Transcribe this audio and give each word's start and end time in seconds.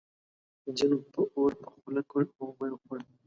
ځینو 0.77 0.97
به 1.11 1.21
اور 1.35 1.51
په 1.61 1.67
خوله 1.75 2.01
کړ 2.11 2.21
او 2.39 2.43
وبه 2.47 2.65
یې 2.69 2.75
خوړ. 2.81 2.99